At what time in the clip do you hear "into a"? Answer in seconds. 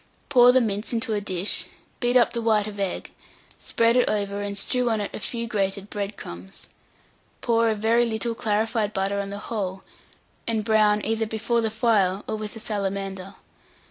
0.93-1.21